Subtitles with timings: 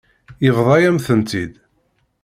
[0.45, 1.53] Yebḍa-yam-tent-id.